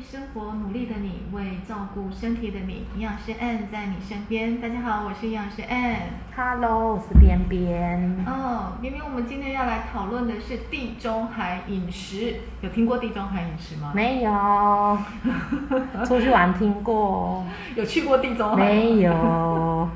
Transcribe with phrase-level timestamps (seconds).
[0.00, 4.58] 生活努力的你，为照顾身体的你，营养师 N 在你身边。
[4.58, 5.96] 大家好，我是营养师 N。
[6.34, 8.24] Hello，我是边边。
[8.26, 13.92] 哦，明明我们今天要来讨论的是地中海饮食，有听过地中海饮食吗？
[13.94, 14.98] 没有，
[16.06, 17.44] 出去玩听过，
[17.76, 18.64] 有去过地中海吗？
[18.64, 19.88] 没有。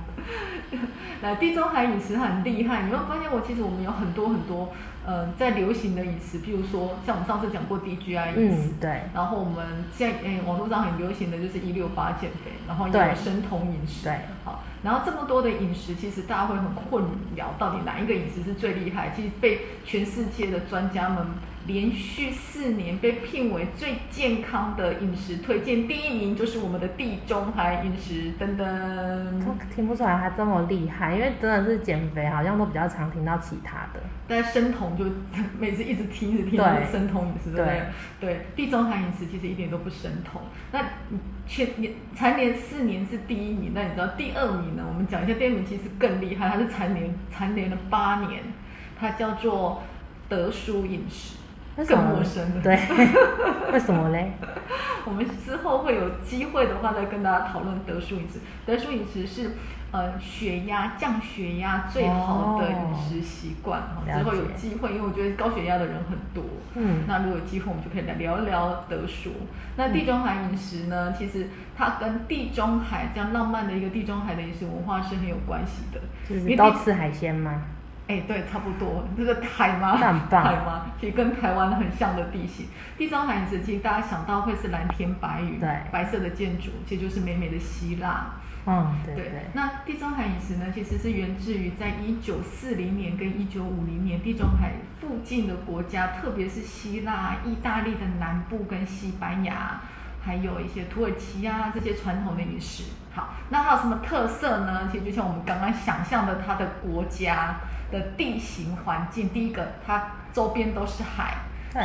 [1.24, 4.68] 来，地中海饮食很厉害，你会发现我其实我们有很多很多
[5.06, 17.02] 呃在流行的饮食，譬如说像我们上次讲过 DGI 饮食，嗯，对，然后我们现在诶、网络上很流行的就是一六八减肥，然后也有生酮饮食，对，好，然后这么多的饮食，其实大家会很困
[17.34, 19.10] 扰，到底哪一个饮食是最厉害？
[19.16, 21.26] 其实被全世界的专家们
[21.66, 29.44] 连续四年被聘为最健康的饮食推荐，第一名就是我们的地中海饮食，噔噔。
[29.44, 34.00] 都听不出来他这么厉害，因为真的是减肥，好像都比较常听到其他的。
[34.28, 35.04] 但生酮就
[35.58, 37.82] 每次一直听一直听，对生酮饮食，对不对？
[38.20, 40.42] 对，地中海饮食其实一点都不生酮。
[40.72, 40.80] 那
[41.46, 44.84] 前年蝉联四年是第一名，那你知道第二名呢？
[44.86, 48.42] 我们讲一下第二名其实更厉害，它是蝉联蝉联了八年，
[48.98, 49.82] 它叫做
[50.28, 51.43] 德叔饮食，更
[51.76, 52.60] 为什么陌生的。
[52.62, 52.76] 对，
[53.72, 54.32] 为什么嘞？
[55.06, 58.38] 我们之后会有机会的话，再跟大家讨论德叔饮食。
[58.64, 59.50] 德叔饮食是
[59.90, 63.80] 呃血压降血压最好的饮食习惯。
[63.80, 66.44] 哦之后有机会，因为我觉得高血压的人很多。
[66.74, 69.30] 嗯那如果有机会，我们就可以来聊一聊德叔。
[69.76, 76.00] 那地中海饮食呢，其实它跟地中海这样浪漫的一个地中海的饮食文化是很有关系的。
[76.28, 77.62] 就是因为地都吃海鲜吗？
[78.06, 79.02] 哎，对，差不多。
[79.16, 79.96] 这个海吗？
[79.98, 80.86] 那很棒海吗？
[81.00, 82.66] 其实跟台湾很像的地形。
[82.98, 88.26] 地中海饮食，其实大家想到会是蓝天白云，对白色的建筑，其实就是美美的希腊。
[88.66, 89.46] 嗯，对对。
[89.54, 99.80] 那地中海饮食呢，其实是源自于在一九四零年跟一九五零年地中海附近的国家，特别是希腊、意大利的南部跟西班牙，
[100.22, 102.84] 还有一些土耳其啊这些传统的饮食。
[103.14, 104.88] 好，那它有什么特色呢？
[104.90, 107.56] 其实就像我们刚刚想象的，它的国家
[107.94, 111.34] 的地形环境，第一个它周边都是海，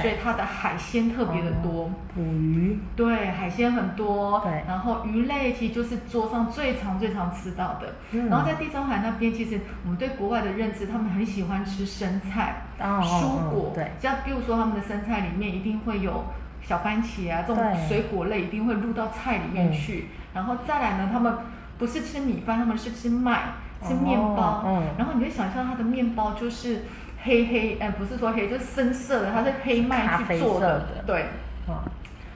[0.01, 1.83] 所以它的海鲜特别的多。
[1.83, 4.63] 哦捕鱼，对，海鲜很多，对。
[4.67, 7.93] 然后鱼类其实就是桌上最常最常吃到的。
[8.11, 8.27] 嗯。
[8.27, 13.91] 然后在地中海那边，其实我们对国外的认知，他们很喜欢吃生菜、蔬果，哦对。
[13.99, 16.25] 像比如说他们的生菜里面一定会有
[16.61, 20.07] 小番茄啊，这种水果类一定会入到菜里面去。
[20.33, 21.37] 然后再来呢，他们
[21.77, 23.53] 不是吃米饭，他们是吃麦，
[23.87, 24.63] 吃面包。
[24.97, 26.83] 然后你就想象它的面包就是
[27.23, 31.25] 黑黑，呃，不是说黑，就是深色的，它是黑麦去做色的对。
[31.67, 31.75] 嗯，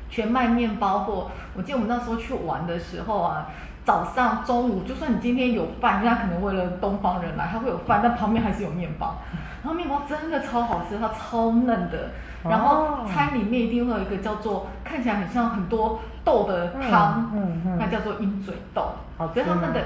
[0.09, 3.47] 全麦面包或我记得我们那时候去玩的时候啊，
[3.83, 9.15] 早上、中午，就算你今天有饭，人家可能为了东方人来，他会有饭，但旁边还是有面包。
[9.63, 12.09] 然后面包真的超好吃，它超嫩的。
[12.43, 18.91] 然后哦餐里面一定会有一个叫做看起来很像很多豆的汤，嗯嗯嗯那叫做鹰嘴豆。
[19.17, 19.81] 所以他们的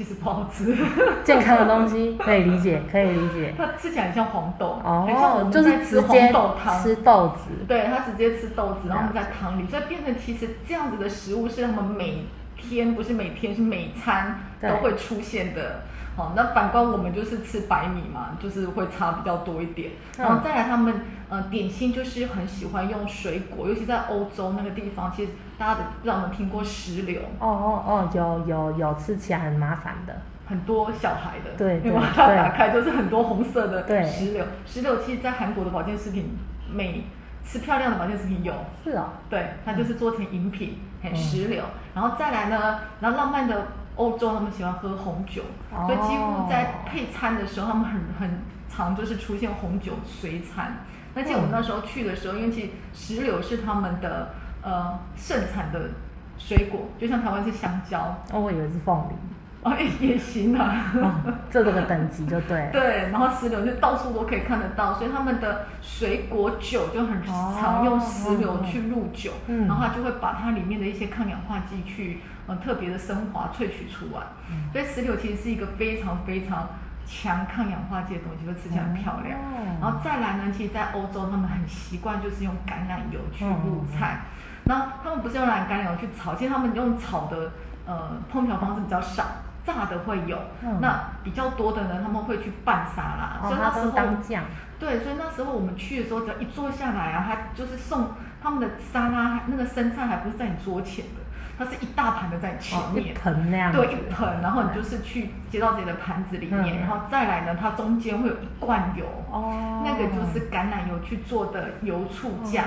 [0.00, 0.74] 其实不好吃，
[1.22, 3.52] 健康的东西可以理解，可以理解。
[3.54, 6.82] 它吃起来很像黄豆，很像我哦，们就是在吃直接黄豆汤。
[6.82, 7.50] 吃豆子。
[7.68, 12.24] 对它直接吃豆子，然后我们在汤里，所以变成其实这样子的食物是他们每
[12.56, 15.82] 天不是每天是每餐都会出现的。
[16.20, 19.92] 好，那反观我们就是吃白米嘛，就是会差比较多一点。
[20.18, 20.94] 嗯然后再来他们
[21.30, 30.14] 呃点心就是很喜欢用水果，尤其在欧洲那个地方，其实大家的不知道有没有听过石榴，哦哦哦，有有有，吃起来很麻烦的。
[30.46, 34.44] 很多小孩的，对对你把它打开就是很多红色的对石榴。
[34.66, 36.36] 石榴其实在韩国的保健食品
[36.70, 37.04] 美
[37.44, 38.52] 吃漂亮的保健食品有。
[38.84, 39.10] 是哦。
[39.30, 41.62] 对，它就是做成饮品，很嗯石榴。
[41.94, 43.68] 然后再来呢，然后浪漫的
[44.00, 50.78] 欧洲，他们喜欢喝红酒，哦所以几乎在配餐的时候，他们很很常就是出现红酒随餐。
[51.14, 55.90] 那记得我们那时候去的时候，因为其实石榴是他们的呃盛产的
[56.38, 59.14] 水果，就像台湾是香蕉，哦，我以为是凤梨。
[59.62, 60.90] 哦也也行啊。
[60.94, 61.12] 哦，
[61.50, 62.68] 这这个等级就对。
[62.72, 74.22] 对，然后石榴就到处都可以看得到，所以他们的水果酒就很常用石榴去入酒，嗯然后它就会把它里面的一些抗氧化剂去呃特别的升华萃取出来。
[74.50, 76.68] 嗯所以石榴其实是一个非常非常
[77.06, 79.38] 强抗氧化剂的东西，就吃起来很漂亮。
[79.38, 83.44] 哦然后再来呢，其实，在欧洲他们很习惯就是用橄榄油去
[83.90, 84.20] 菜，
[84.64, 87.52] 那他们不是用橄榄油去炒，其实他们用炒的
[87.86, 89.24] 呃烹调方式比较少。
[89.62, 94.42] 炸的会有，嗯那比较多的呢，他们会去拌沙拉，哦所以那时候当酱。
[94.78, 98.08] 对，所以那时候我们去的时候，只要一坐下来啊，他就是送
[98.42, 101.19] 他们的沙拉，那个生菜还不是在你桌前的，
[101.60, 103.14] 它是一大盘的在前面。
[103.14, 103.70] 盆那样。
[103.70, 106.80] 对，一盆，然后你就是去接到自己的盘子里面，嗯。
[106.80, 112.64] 然后再来呢，它中间会有一罐油，哦，那个就是橄榄油去做的油醋酱，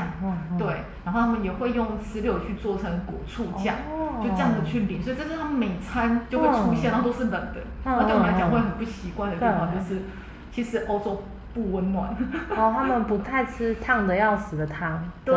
[0.59, 0.67] 对，
[1.03, 4.21] 然后他们也会用石榴去做成果醋酱，哦。
[4.23, 6.93] 就这样子去淋，所以这是他们每餐就会出现，嗯。
[6.93, 10.03] 然后都是冷的，嗯那对我们来讲嗯会很不习惯的地方就是，
[10.51, 12.15] 其实欧洲不温暖，
[12.55, 15.03] 哦，他们不太吃烫的要死的汤。
[15.25, 15.35] 对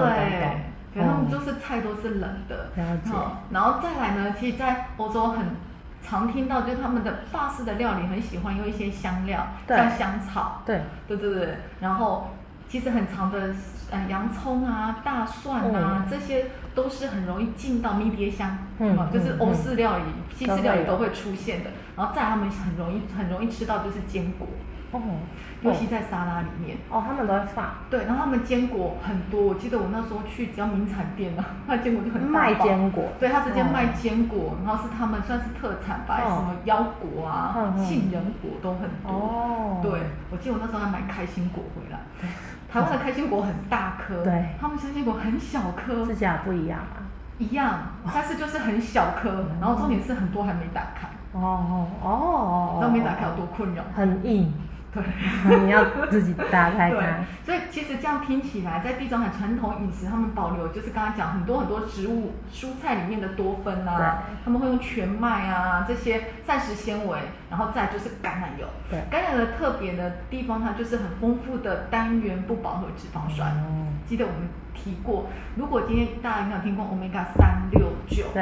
[0.96, 1.30] 可能他们嗯。
[1.30, 5.46] 就是菜都是冷的，了解好然后再来呢，其实，在欧洲很
[6.02, 9.76] 常听到，就是他们的法式的料理很喜欢用一些香料，对。
[9.76, 12.30] 像香草，对，对对对，然后
[12.68, 13.54] 其实很长的
[13.90, 16.08] 呃洋葱啊、大蒜啊，嗯。
[16.10, 20.04] 这些都是很容易进到迷迭香，嗯啊就是嗯欧式料理、
[20.34, 21.70] 西式料理都会出现的。
[21.96, 24.46] 然后再来他们很容易很容易吃到就是坚果，
[24.98, 25.18] 哦，
[25.62, 26.76] 尤其在沙拉里面。
[26.90, 33.04] 哦，他们都在放对，然后他们坚果很多，我记得我那时候去，只要名产店啊， 它的坚果就很大卖包坚果。
[33.18, 39.10] 对，他直接哦卖坚果，然后是他们算是特产吧，哦什么腰果啊、杏仁果都很多。
[39.12, 40.00] 哦对，
[40.30, 41.98] 我记得我那时候还买开心果回来。
[42.68, 47.06] 台湾的开心果很大颗，对他们开心果很小颗指，甲不一样啊。
[47.38, 47.78] 一样，
[48.14, 53.82] 但是就是很小颗， 然后重点是很多还没打开，哦哦哦你知道没打开有多困扰？
[53.94, 54.52] 很硬，
[54.92, 55.02] 对。
[55.64, 67.18] 你要自己打开对它。，所以其实这样听起来，在地中海传统饮食，他们保留就是刚刚讲很多很多植物蔬菜里面的多酚啊，他们会用全麦啊这些膳食纤维，
[67.50, 68.66] 然后再就是橄榄油。
[68.90, 73.50] 对橄榄油的特别的地方，它就是很丰富的单元不饱和脂肪酸。
[73.50, 78.26] 哦记得我们提过，如果今天大家有没有听过 omega 三六九？
[78.32, 78.40] 对，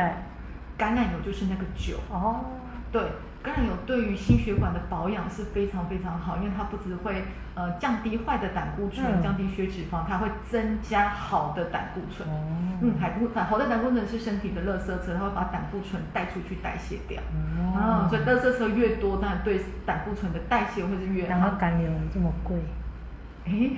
[0.76, 1.96] 橄榄油就是那个酒。
[2.10, 2.44] 哦，
[2.92, 3.00] 对，
[3.44, 7.24] 橄榄油对于心血管的保养是非常非常好，因为它不只会
[7.54, 12.26] 呃降低坏的胆固醇，嗯降低血脂肪，它会增加好的胆固醇。
[12.26, 12.32] 哦
[12.80, 17.20] 嗯，胆固好的胆固醇是身体的垃圾车，它会把胆固醇带出去代谢掉。
[17.76, 21.58] 哦嗯，所以垃圾车越多，当然对胆固醇的代谢会是越好然后。
[21.60, 22.56] 橄榄油这么贵，
[23.44, 23.70] 诶，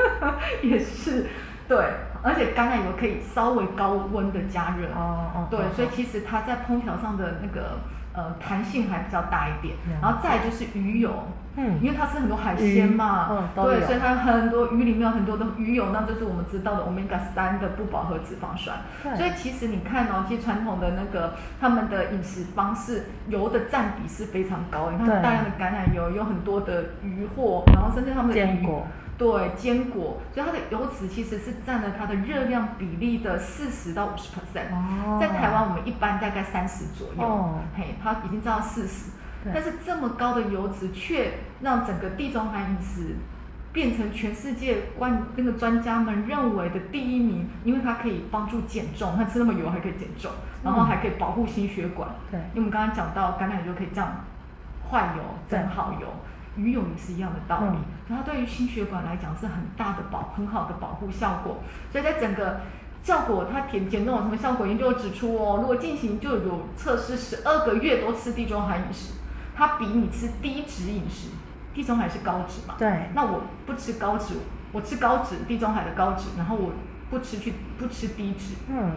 [0.66, 1.26] 也是，
[1.68, 1.76] 对，
[2.22, 4.86] 而且橄榄油可以稍微高温的加热。
[4.94, 7.78] 哦哦对哦，所以其实它在烹调上的那个
[8.14, 9.74] 呃弹性还比较大一点。
[10.00, 11.10] 然后再就是鱼油，
[11.56, 18.78] 嗯因为它是很多海鲜嘛，嗯对，所以它很多鱼里面有很多的鱼油，那就是我们知道的 omega 三的不饱和脂肪酸。
[19.02, 24.92] 对所以其实你看哦，其实传统的那个他们的饮食方式，油的占比是非常高的。
[24.92, 28.86] 你看大量的橄榄油，有很多的鱼货，然后甚至他们的果。
[29.22, 34.72] 对坚果，所以它的油脂其实是占了它的热量比例的四十到五十 percent。
[34.72, 35.18] 哦。
[35.20, 37.60] 在台湾我们一般大概三十左右，哦。
[37.76, 39.10] 嘿，它已经占到四十，
[39.54, 43.16] 但是这么高的油脂却让整个地中海饮食
[43.72, 50.30] 变成全世界关那个专家们认为的第一名，因为它可以帮助减重，它吃那么油还可以减重，
[50.64, 52.08] 然后还可以保护心血管。
[52.30, 52.40] 对。
[52.54, 54.24] 因为我们刚刚讲到橄榄油可以降
[54.90, 55.58] 坏油、对。
[55.58, 56.06] 增好油，
[56.56, 57.76] 鱼泳也是一样的道理。
[57.76, 61.62] 嗯它对于心血管来讲是很大的保、很好的保护效果。
[61.90, 62.60] 所以在整个
[63.02, 64.66] 效果，它减减重有什么效果？
[64.66, 69.14] 研究指出哦，如果进行就有测试十二个月都吃地中海饮食，
[69.56, 71.30] 它比你吃低脂饮食，
[71.72, 72.74] 地中海是高脂嘛？
[72.76, 74.34] 对那我不吃高脂，
[74.72, 76.72] 我吃高脂，地中海的高脂，然后我
[77.08, 78.92] 不吃去不吃低脂，嗯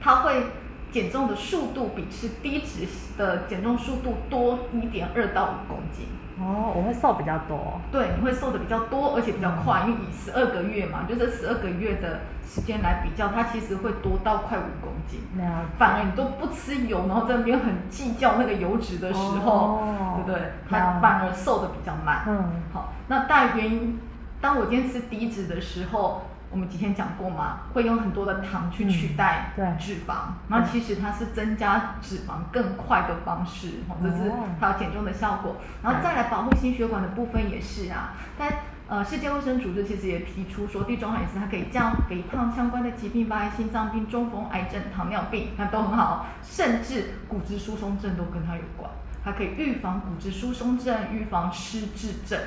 [0.00, 0.44] 它会
[0.92, 2.86] 减重的速度比吃低脂
[3.16, 6.06] 的减重速度多一点二到五公斤。
[6.40, 15.20] 哦，我会瘦比较多，对，你会瘦的比较多，而且比较快，因为以十二个月嘛，就这十二个月的时间来比较，它其实会多到快五公斤。
[15.36, 20.52] 了解反而你都不吃油，然后在那边很计较那个油脂的时候，哦对不对？
[20.68, 22.22] 它反而瘦的比较慢。
[22.26, 23.98] 嗯好，那大原因，
[24.40, 35.56] 当我今天吃低脂的时候，我们之前讲过嘛，会用很多的糖去取代脂肪，那、其实它是增加脂肪更快的方式，哦、这是哦它有减重的效果。
[35.82, 38.50] 然后再来保护心血管的部分也是啊，但
[38.88, 48.90] 呃，世界卫生组织其实也提出说，地中海饮食它可以降肥胖相关的疾病，包含心脏病、中风、癌症、糖尿病，那都很好，甚至骨质疏松症都跟它有关。
[49.22, 52.40] 它可以预防骨质疏松症，预防失智症。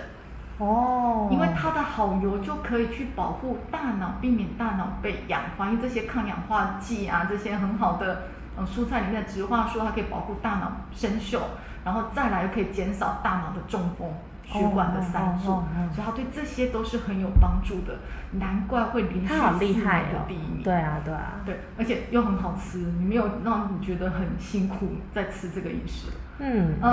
[0.61, 8.23] 哦，因为它的好油就可以去保护大脑，避免大脑被氧化，因为这些抗氧化剂啊，这些很好的
[8.57, 11.39] 嗯蔬菜里面的植化素，它可以保护大脑生锈，
[11.83, 14.13] 然后再来又可以减少大脑的中风、
[14.45, 17.97] 血管的塞住，哦哦哦哦所以它对这些都是很有帮助的，
[18.33, 20.61] 难怪会连续四害的第一名。
[20.63, 26.11] 对啊对啊，对，而且又很好吃，你没有让你觉得很辛苦在吃这个饮食。
[26.37, 26.91] 嗯嗯，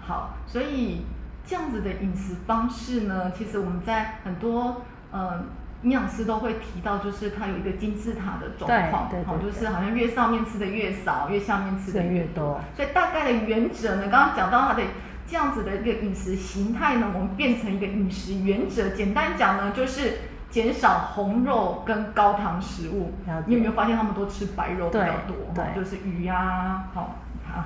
[0.00, 1.04] 好，所以
[1.48, 5.46] 这样子的饮食方式呢，其实我们在很多嗯
[5.82, 12.60] 营养师都会提到，就是它有一个金字塔的状况，好，就是好像越上面吃的越少，越下面吃的越越多多。
[12.76, 14.82] 所以大概的原则呢，刚刚讲到它的
[15.26, 18.90] 这样子的一个饮食形态呢，我们变成一个饮食原则。
[18.90, 20.18] 简单讲呢，就是
[20.50, 23.14] 减少红肉跟高糖食物。
[23.46, 25.36] 你有没有发现他们都吃白肉比较多？
[25.54, 27.16] 对就是鱼啊，好、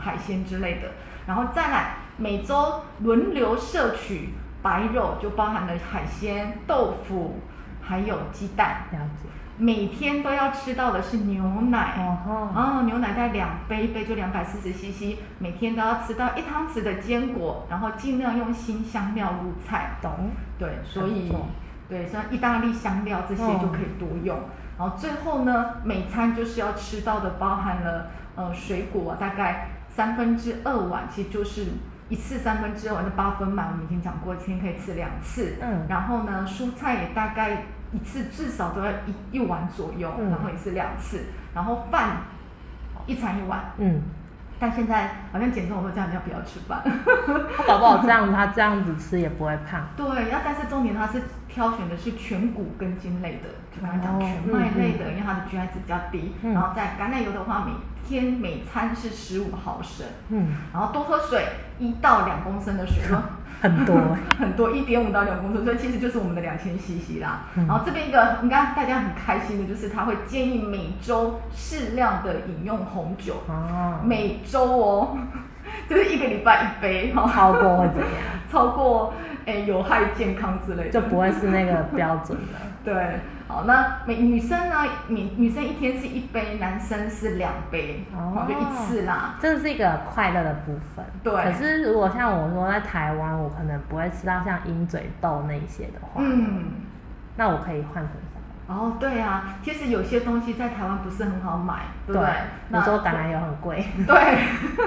[0.03, 0.89] 海鲜之类的。
[1.27, 4.31] 然后再来每周轮流摄取
[4.61, 7.41] 白肉，就包含了海鲜、豆腐，
[7.81, 8.87] 还有鸡蛋。
[8.91, 9.29] 了解。
[9.59, 11.95] 每天都要吃到的是牛奶。
[11.99, 19.99] 哦吼，哦，牛奶在两杯，一杯就两百四十 CC，每天都要吃到一汤匙的坚果，然后尽量用新香料入菜。
[20.01, 20.31] 懂。
[20.59, 21.33] 对，所以
[21.89, 24.37] 对像意大利香料这些嗯就可以多用。
[24.79, 31.67] 然后最后呢，每餐就是要吃到的包含了呃水果、大概三分之二碗，其实就是
[32.09, 35.57] 一次三分之二碗的八分满，我们已经讲过，一天可以吃两次。
[35.61, 41.25] 嗯然后呢，蔬菜也大概一次至少都要一一碗左右，嗯然后也是两次。
[41.55, 42.17] 然后饭
[43.07, 44.01] 一餐一碗，嗯，
[44.59, 46.83] 但现在好像减重我都叫你要不要吃饭。
[47.57, 49.87] 他搞不好这样，他这样子吃也不会胖。
[49.97, 51.21] 对，然后但是重点他是
[51.53, 56.33] 挑选的是全谷根茎类的，就刚才讲哦全麦类的，因为它的 GI 值比较低。
[56.43, 57.73] 嗯然后在橄榄油的话，每
[58.09, 61.47] 天每餐是十五毫升，嗯，然后多喝水，
[61.79, 63.23] 一到两公升的水， 说
[63.61, 64.17] 很多欸。
[64.41, 67.45] 很多，一点五到两公升，所以其实就是我们的两千 CC 啦。
[67.57, 75.19] 嗯然后这边一个应该大家很开心的就是，他会建议每周适量的饮用红酒，哦，每周哦，
[75.89, 78.11] 就是一个礼拜一杯哈，超过会怎样？
[78.51, 79.15] 超过
[79.47, 82.59] 诶有害健康之类的就不会是那个标准了。
[82.85, 82.95] 对，
[83.49, 84.77] 好，那每女生呢，
[85.09, 89.37] 女女生一天是一杯，男生是两杯，哦哦，就一次啦。
[89.41, 91.05] 这是一个快乐的部分。
[91.23, 96.65] 对可是如果像我说在台湾，我可能不会吃到像鹰嘴豆那一些的话，嗯，
[97.37, 98.13] 那我可以换成？
[98.69, 102.31] 哦，对啊，其实有些东西在台湾不是很好买，对不对？
[102.69, 104.39] 你说橄榄油很贵， 对，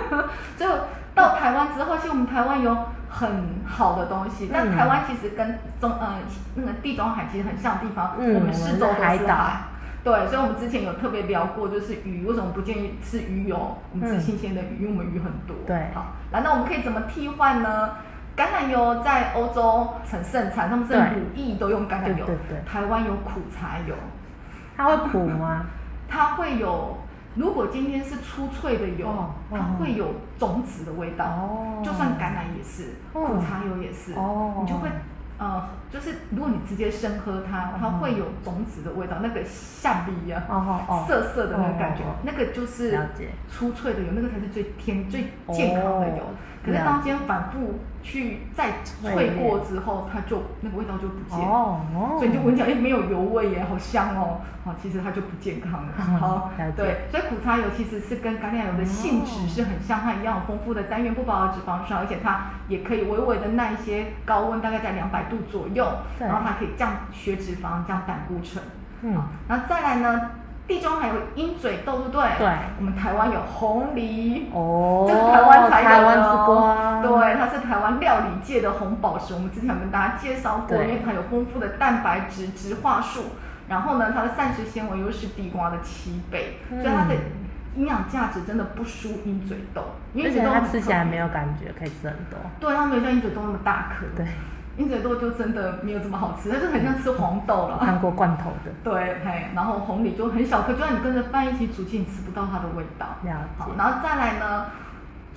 [0.58, 0.66] 就
[1.14, 2.76] 到台湾之后，其实我们台湾有
[3.10, 3.30] 很
[3.66, 6.16] 好的东西，但嗯台湾其实跟中呃
[6.56, 9.36] 那个地中海其实很像的地方，嗯我们四周都是海岛。
[10.04, 13.78] 对，所以我们之前有特别聊过，就是鱼为什么不建议吃鱼油？
[13.92, 15.56] 我们吃嗯新鲜的鱼，因为我们鱼很多。
[15.66, 17.90] 对好，来，那我们可以怎么替换呢？
[18.36, 22.26] 橄榄油在欧洲很盛产，他们甚至对五亿都用橄榄油。
[22.26, 22.58] 对对对。
[22.66, 23.96] 台湾有苦茶油，
[24.76, 25.66] 它会苦吗？
[26.10, 26.98] 它会有，
[27.36, 31.26] 如果今天是粗脆的油，哦它嗯会有种子的味道。
[31.26, 31.82] 哦。
[31.84, 34.56] 就算橄榄也是，嗯苦茶油也是，哦。
[34.62, 34.90] 你就会
[35.38, 41.06] 呃，就是如果你直接生喝它，它嗯会有种子的味道，那个橡皮呀、哦哦哦。
[41.08, 43.00] 涩涩的那个感觉，那个就是
[43.50, 46.24] 粗脆的油，那个才是最天、最健康的油。
[46.24, 51.82] 哦可是了当今天反复去再脆过之后，它就那个味道就不见了。
[52.20, 54.42] 所以你就闻起来，哎，没有油味耶，好香哦。
[54.64, 55.94] 好，其实它就不健康了。
[55.98, 65.88] 嗯好对，所以苦茶油其实是跟橄榄油的性质是很像，它一样有丰富的单元不饱和脂肪酸，而且它也可以微微的耐一些高温，大概在两百度左右，
[66.20, 68.64] 然后它可以降血脂肪、降胆固醇。
[69.02, 70.30] 嗯好，然后再来呢，
[70.68, 72.24] 地中海有鹰嘴豆，对不对？
[72.40, 72.48] 对
[72.80, 74.50] 我们台湾有红梨。
[74.54, 79.34] 哦，这是台湾才有的、哦，台湾之光，对，它是台湾料理界的红宝石。
[79.34, 83.26] 我们之前有跟大家介绍过，因为它有丰富的蛋白质、植化素，
[83.68, 87.16] 然后呢，它的膳食纤维又是地瓜的七倍，嗯所以它的
[87.76, 89.84] 营养价值真的不输鹰嘴豆。
[90.14, 92.40] 鹰而且嘴它吃起来没有感觉，可以吃很多。
[92.60, 94.06] 对，它没有像鹰嘴豆那么大颗。
[94.16, 94.26] 对，
[94.78, 97.80] 鹰嘴豆就真的没有这么好吃，它就很像吃黄豆了。
[97.80, 103.08] 看过罐头的， 对，嘿，然后红米就很小颗，就算你跟着饭一起煮，其实你吃不到它的味道。
[103.78, 104.66] 然后再来呢，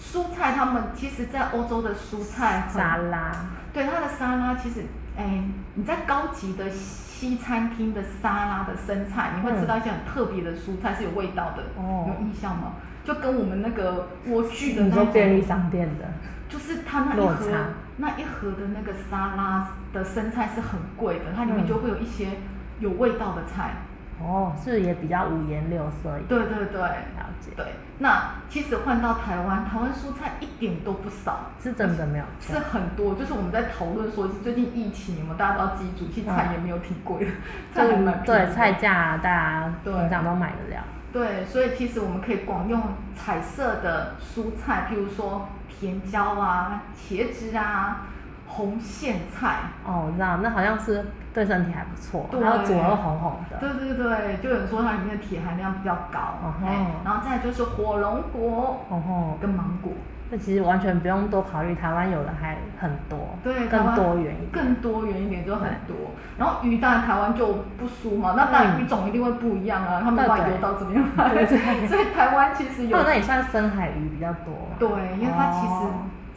[0.00, 3.30] 蔬菜他们其实，在欧洲的蔬菜沙拉，
[3.72, 4.84] 对它的沙拉，其实，
[5.16, 12.72] 哎，你在高级的西餐厅的沙拉的生菜，你会吃到一些很特别的蔬菜是有味道的，哦有印象吗？
[13.04, 16.04] 就跟我们那个莴苣的那种便利商店的，
[16.48, 17.56] 就是它那一落盒差
[17.98, 22.28] 那一盒的那个沙拉的生菜是很贵的，它里面嗯就会有一些
[22.80, 23.72] 有味道的菜。
[24.20, 26.18] 哦，是也比较五颜六色？
[26.28, 27.66] 对对对，了解，对。
[27.98, 32.60] 那其实换到台湾，台湾蔬菜一点都不少，是真的没有错是。
[32.60, 33.14] 很多。
[33.14, 37.30] 就是我们在讨论说，最近疫情，有没有大家都要自己煮，其实菜也没有挺贵的，
[37.72, 40.82] 菜还蛮便宜对菜价，大家对平常都买得了。
[41.12, 42.80] 对，所以其实我们可以广用
[43.16, 48.08] 彩色的蔬菜，譬如说甜椒啊、茄子啊、
[48.46, 49.60] 红苋菜。
[49.86, 53.56] 哦，我知道，那好像是对身体还不错，对然后煮了会红红的。
[53.58, 56.18] 对对对，就有人说它里面的铁含量比较高。
[56.42, 56.54] 哦
[57.04, 59.92] 然后再就是火龙果哦吼，跟芒果。
[60.30, 65.96] 那其实完全不用多考虑，台湾有的还很多，对，更多元一点，更多元一点就很多。
[66.36, 71.46] 然后鱼当然台湾就不输嘛，那当然鱼种一定会不一样啊，他们把游到怎么样来？
[71.88, 74.68] 所以台湾其实有，那也算深海鱼比较多。
[74.78, 75.86] 对，因为它其实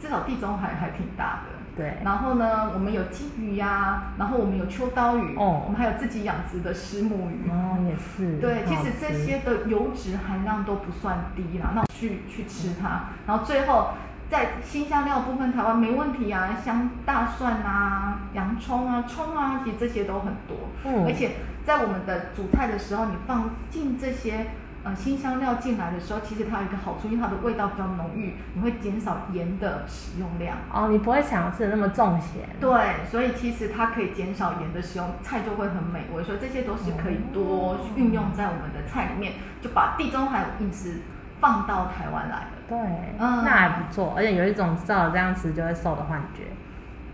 [0.00, 1.51] 至少地中海还挺大的。
[1.76, 8.38] 对，然后呢，我们有金鱼呀，然后我们有秋刀鱼，哦，我们还有自己养殖的石目鱼，哦，也是。
[8.38, 13.90] 对，其实这些的油脂含量都不算低啦，那去去吃它，然后最后
[14.28, 21.32] 在新香料部分，台湾没问题啊，香大蒜啊、洋葱啊、葱啊，其实这些都很多，嗯，而且
[21.64, 24.46] 在我们的煮菜的时候，你放进这些。
[24.84, 30.56] 呃，新香料进来的时候，其实它有一个好处，因为它的味道比较浓郁，你会减少盐的使用量。
[30.72, 32.48] 哦，你不会想要吃的那么重咸。
[32.60, 36.24] 对，所以其实它可以减少盐的使用，菜就会很美味。
[36.24, 41.02] 所以这些都是可以多运用在我们的菜里面，就把地中海饮食
[41.38, 42.48] 放到台湾来了。
[42.68, 42.76] 对，
[43.20, 46.42] 嗯，那还不错，而且有一种照这样吃就会瘦的幻觉。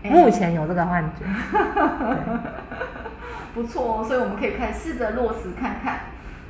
[0.09, 1.25] 目前有这个幻觉。
[3.53, 5.99] 不错哦，所以我们可以开始试着落实看看。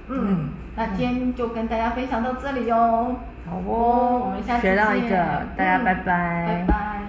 [0.10, 3.16] 嗯，那今天就跟大家分享到这里哦。
[3.46, 4.76] 好哦，我们下次见。
[4.76, 5.16] 学到一个，
[5.56, 6.04] 大家拜拜。
[6.04, 7.02] 拜拜。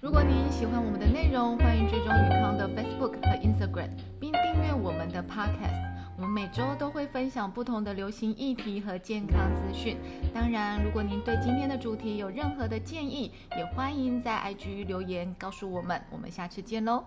[0.00, 5.80] 如果您喜欢我们的内容，欢迎追踪宇康的 Facebook 和 Instagram，并订阅我们的 Podcast。
[6.16, 9.96] 我们每周都会分享不同的流行议题和健康资讯。
[10.34, 16.00] 当然，如果您对今天的主题有任何的建议，也欢迎在 IG 留言告诉我们。
[16.10, 17.04] 我们下次见喽。